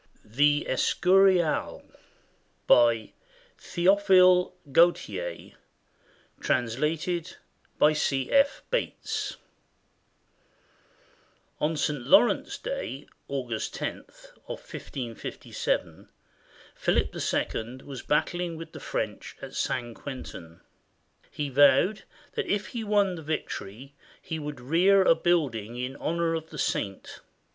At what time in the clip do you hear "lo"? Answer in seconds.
13.79-14.03